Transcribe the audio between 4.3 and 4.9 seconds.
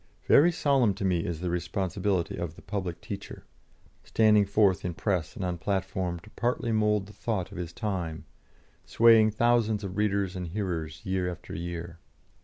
forth